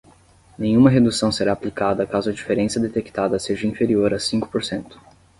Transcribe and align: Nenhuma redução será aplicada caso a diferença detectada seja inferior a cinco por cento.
Nenhuma 0.57 0.89
redução 0.89 1.31
será 1.31 1.51
aplicada 1.51 2.07
caso 2.07 2.31
a 2.31 2.33
diferença 2.33 2.79
detectada 2.79 3.37
seja 3.37 3.67
inferior 3.67 4.11
a 4.15 4.19
cinco 4.19 4.47
por 4.49 4.63
cento. 4.63 4.99